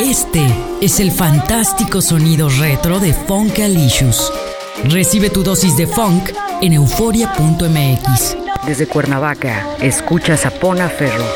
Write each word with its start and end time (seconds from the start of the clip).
Este 0.00 0.46
es 0.80 0.98
el 0.98 1.12
fantástico 1.12 2.00
sonido 2.00 2.48
retro 2.48 3.00
de 3.00 3.12
Funkalicious. 3.12 4.32
Recibe 4.84 5.28
tu 5.28 5.42
dosis 5.42 5.76
de 5.76 5.86
funk 5.86 6.30
en 6.62 6.72
euforia.mx. 6.72 8.36
Desde 8.66 8.86
Cuernavaca, 8.86 9.76
escuchas 9.82 10.46
a 10.46 10.52
Pona 10.52 10.88
Ferro. 10.88 11.26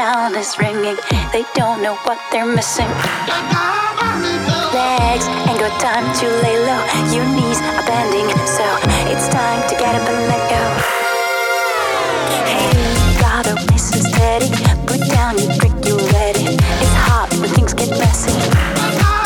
sound 0.00 0.34
is 0.34 0.56
ringing. 0.58 0.96
They 1.30 1.44
don't 1.54 1.82
know 1.82 1.94
what 2.06 2.18
they're 2.32 2.46
missing. 2.46 2.88
Legs 4.72 5.26
ain't 5.46 5.60
got 5.60 5.74
time 5.78 6.06
to 6.20 6.26
lay 6.40 6.56
low. 6.68 6.82
Your 7.12 7.26
knees 7.36 7.60
are 7.76 7.84
bending, 7.84 8.28
so 8.56 8.64
it's 9.12 9.28
time 9.28 9.60
to 9.68 9.74
get 9.76 9.92
up 9.94 10.08
and 10.08 10.20
let 10.32 10.42
go. 10.54 10.62
Hey, 12.48 12.72
gotta 13.20 13.54
listen 13.70 14.00
steady. 14.00 14.48
Put 14.86 15.00
down 15.16 15.36
your 15.36 15.52
brick, 15.58 15.76
you're 15.84 16.00
ready. 16.16 16.56
It's 16.82 16.96
hot 17.04 17.28
when 17.38 17.50
things 17.50 17.74
get 17.74 17.90
messy. 17.90 19.19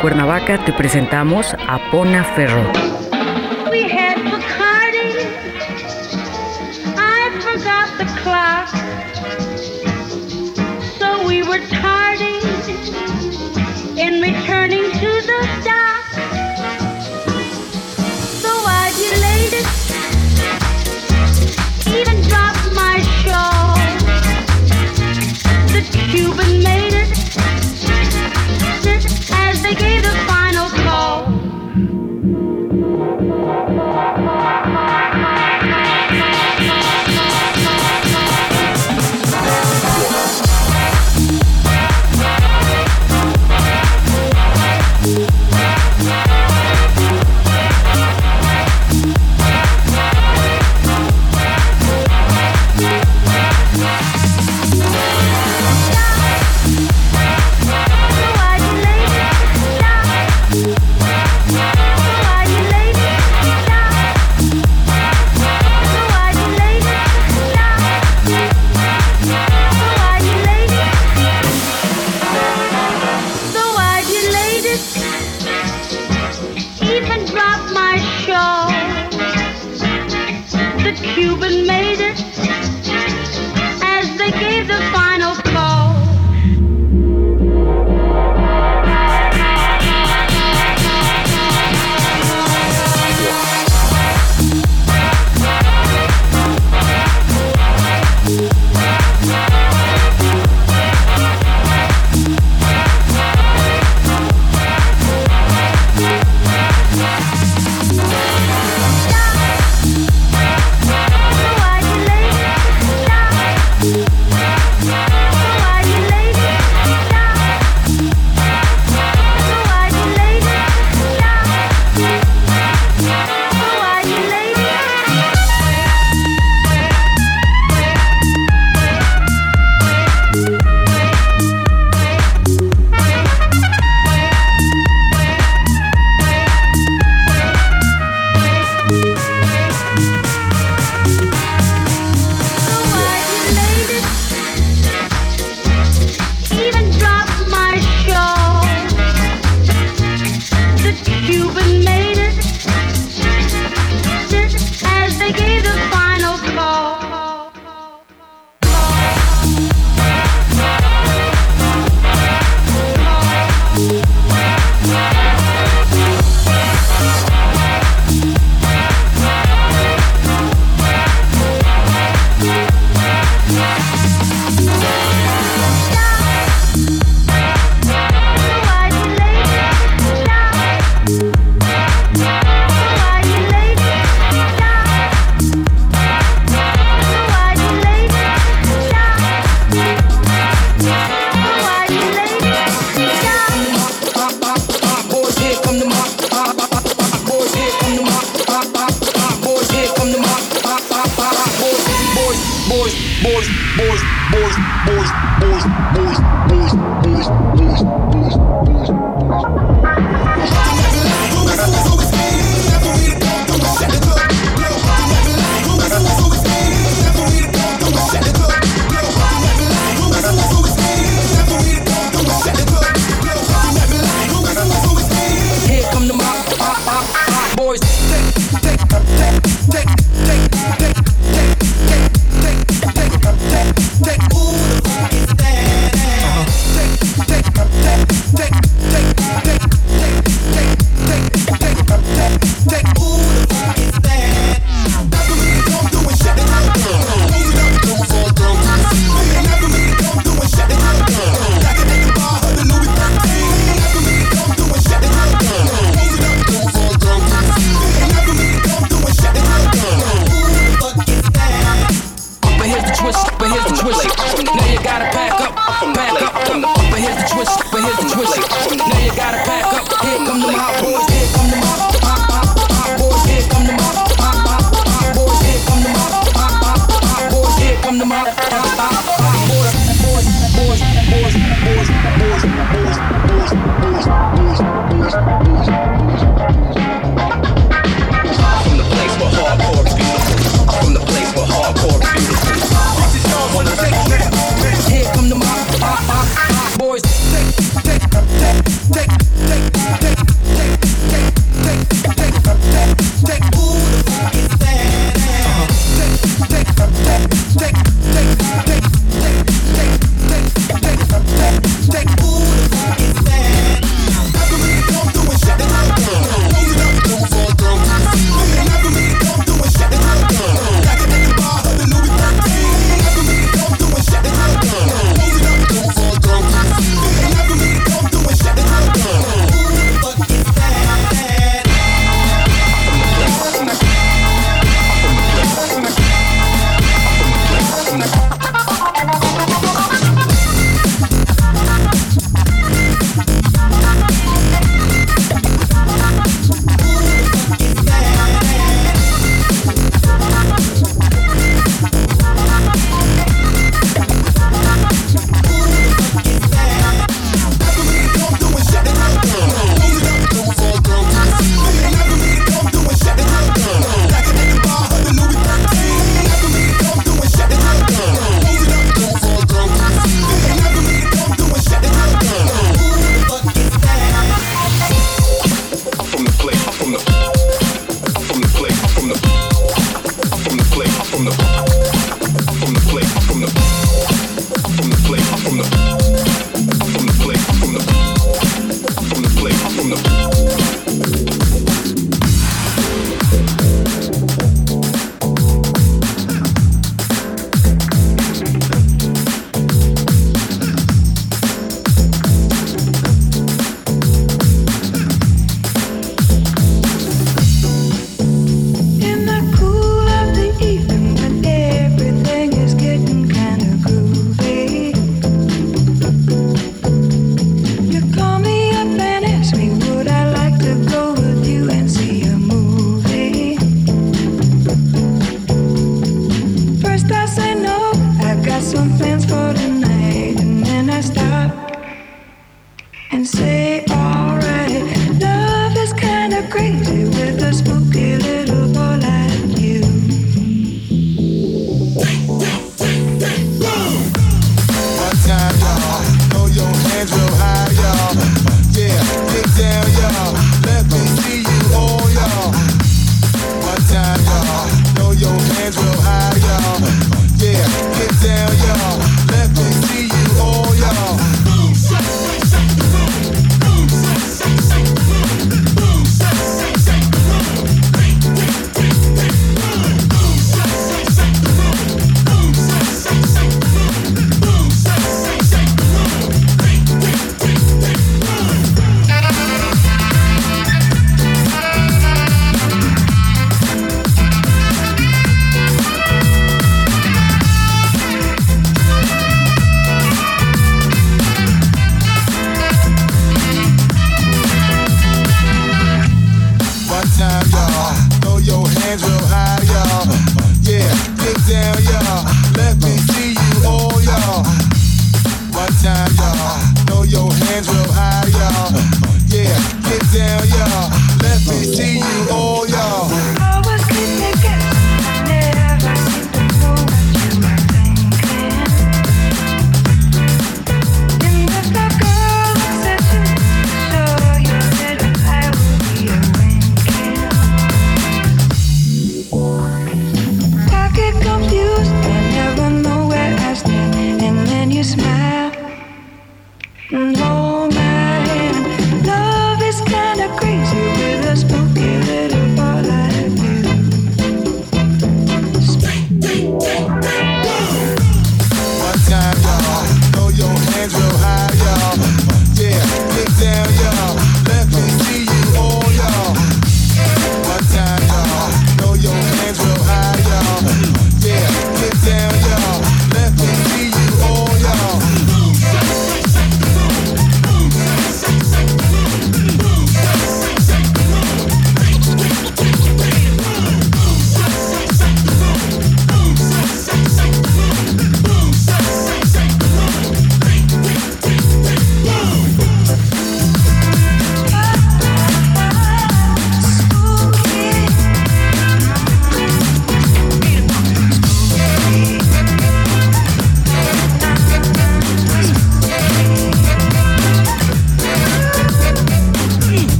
Cuernavaca 0.00 0.64
te 0.64 0.72
presentamos 0.72 1.54
a 1.66 1.90
Pona 1.90 2.22
Ferro. 2.22 2.97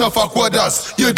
to 0.00 0.10
fuck 0.10 0.34
with 0.34 0.54
us. 0.54 0.98
You 0.98 1.12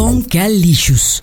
com 0.00 0.22
Calixos. 0.22 1.20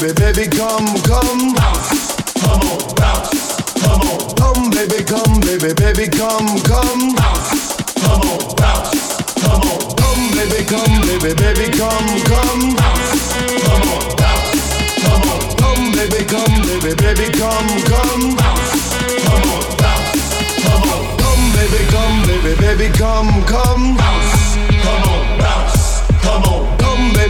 baby, 0.00 0.12
baby, 0.14 0.46
come, 0.56 0.86
come. 1.02 1.52
Bounce, 1.54 2.16
come 2.40 2.60
on, 2.60 2.94
bounce, 2.96 3.56
come 3.80 4.00
on. 4.00 4.34
Come, 4.36 4.70
baby, 4.70 5.04
come, 5.04 5.40
baby, 5.40 5.72
baby, 5.74 6.08
come, 6.08 6.60
come. 6.62 7.14
Bounce, 7.14 7.76
come 8.00 8.22
on, 8.22 8.54
bounce, 8.56 9.34
come 9.40 9.62
on. 9.62 9.78
Come, 9.96 10.30
baby, 10.32 10.64
come, 10.64 11.00
baby, 11.06 11.34
baby, 11.34 11.68
come, 11.76 12.10
come. 12.24 12.74
Bounce, 12.76 13.28
come 13.62 13.88
on, 13.92 14.16
bounce, 14.16 14.62
come 15.02 15.28
on. 15.28 15.40
Come, 15.56 15.92
baby, 15.92 16.24
come, 16.24 16.56
baby, 16.66 16.94
baby, 16.94 17.26
come, 17.38 17.70
come. 17.84 18.34
Bounce, 18.36 18.88
come 19.24 19.50
on, 19.52 19.76
bounce, 19.76 20.24
come 20.64 20.88
on. 20.90 21.02
Come, 21.20 21.44
baby, 21.52 21.82
come, 21.92 22.22
baby, 22.26 22.54
baby, 22.60 22.88
come, 22.98 23.44
come. 23.44 23.96
Bounce, 23.96 24.56
come 24.82 25.04
on 25.12 25.19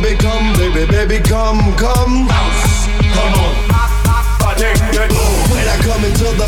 baby, 0.02 0.16
come, 0.16 0.52
baby, 0.54 0.86
baby, 0.86 1.18
come, 1.20 1.74
come. 1.76 2.26
Bounce, 2.26 2.86
come 3.12 3.34
on. 3.34 3.54
When 5.50 5.66
I 5.68 5.76
come 5.84 6.04
into 6.04 6.24
the, 6.36 6.46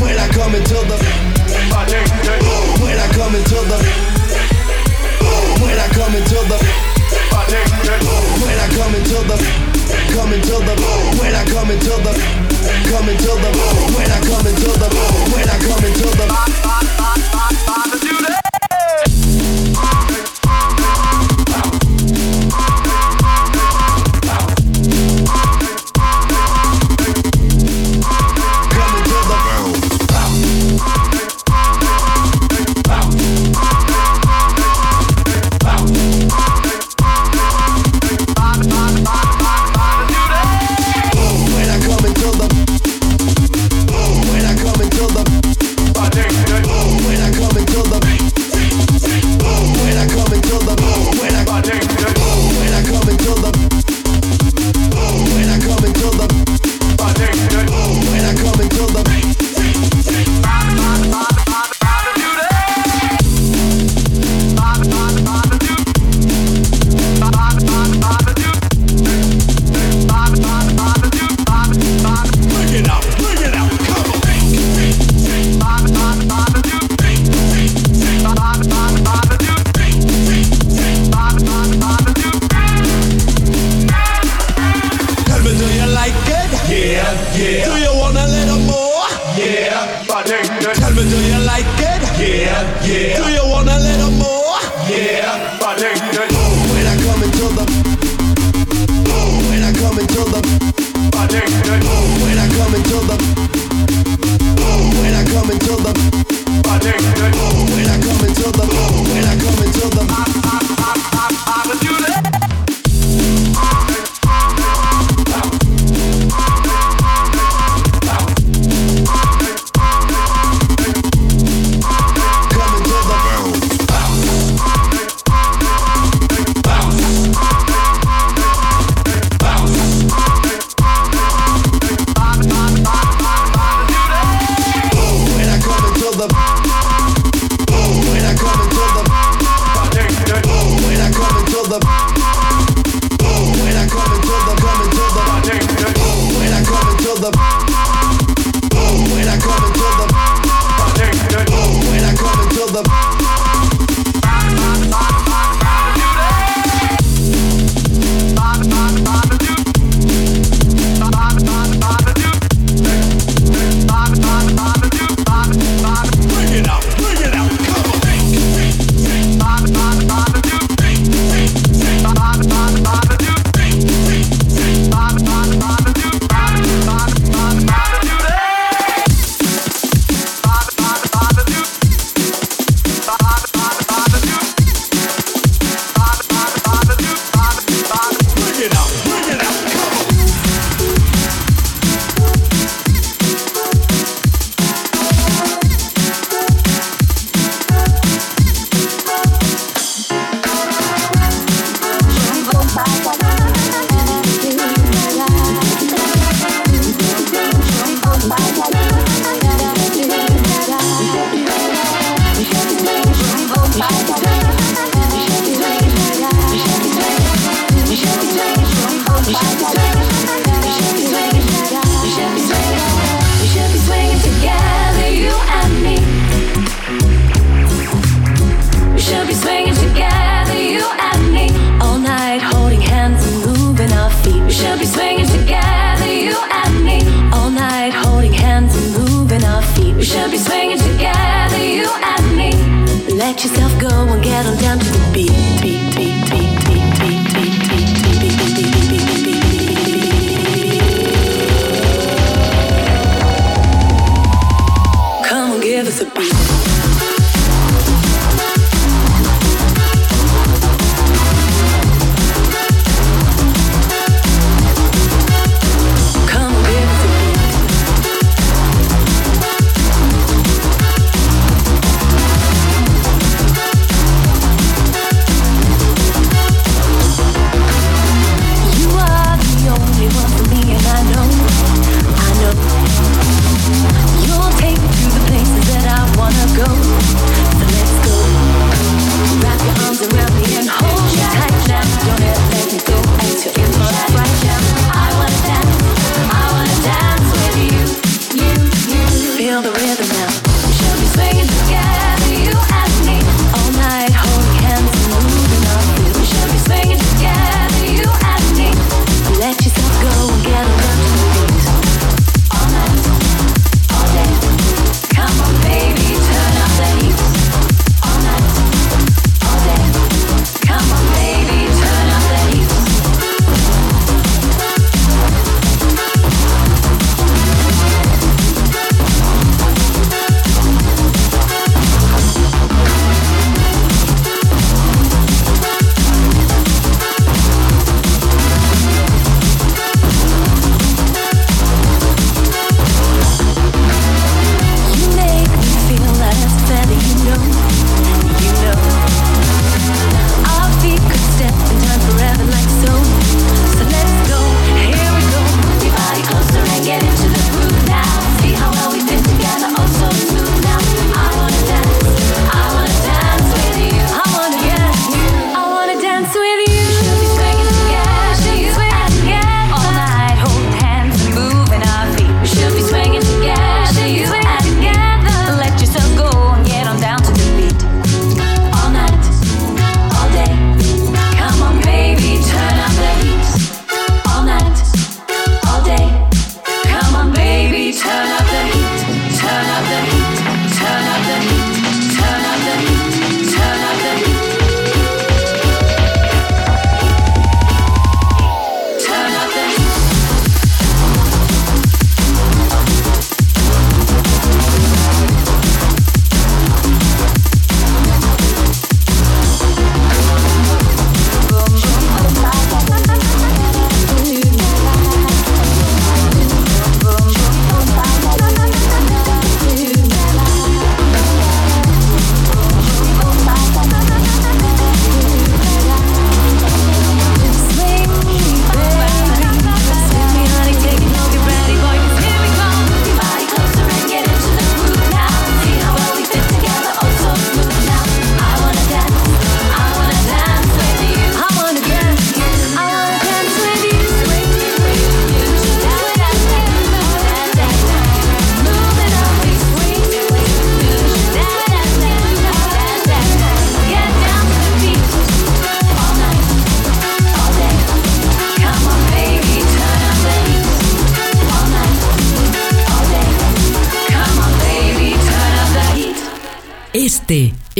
when 0.00 0.18
I 0.18 0.28
come 0.32 0.54
into 0.54 0.74
the, 0.74 0.96
when 2.80 2.98
I 2.98 3.08
come 3.12 3.34
into 3.34 3.54
the, 3.54 3.78
when 5.62 5.78
I 5.78 5.88
come 5.94 6.14
into 6.14 6.38
the, 6.46 6.58
when 8.40 8.58
I 8.58 8.68
come 8.74 8.94
into 8.94 9.18
the, 9.28 9.36
come 10.14 10.32
into 10.32 10.56
the, 10.58 10.74
when 11.18 11.34
I 11.34 11.44
come 11.46 11.70
into 11.70 11.94
the, 12.02 12.12
come 12.90 13.08
into 13.08 13.32
the, 13.36 13.50
when 13.94 14.10
I 14.10 14.20
come 14.20 14.46
into 14.46 14.70
the, 14.70 14.88
when 15.32 15.48
I 15.48 15.58
come 15.58 15.84
into 15.84 16.08
the. 16.16 16.69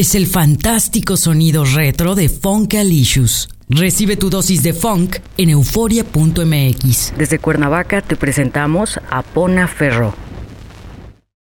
Es 0.01 0.15
el 0.15 0.27
fantástico 0.27 1.19
sonido 1.19 1.63
retro 1.63 2.15
de 2.15 2.31
Funkalicious. 2.31 3.51
Recibe 3.69 4.17
tu 4.17 4.31
dosis 4.31 4.63
de 4.63 4.73
funk 4.73 5.17
en 5.37 5.51
euforia.mx. 5.51 7.13
Desde 7.19 7.39
Cuernavaca 7.39 8.01
te 8.01 8.17
presentamos 8.17 8.99
a 9.11 9.23
Pona 9.23 9.69
Ferro. 9.69 10.15